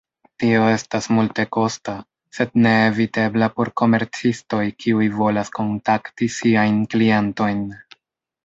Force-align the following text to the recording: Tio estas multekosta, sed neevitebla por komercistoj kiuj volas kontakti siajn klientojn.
Tio 0.43 0.61
estas 0.75 1.07
multekosta, 1.17 1.93
sed 2.37 2.57
neevitebla 2.67 3.49
por 3.59 3.71
komercistoj 3.83 4.63
kiuj 4.81 5.11
volas 5.21 5.55
kontakti 5.61 6.31
siajn 6.39 6.85
klientojn. 6.95 7.63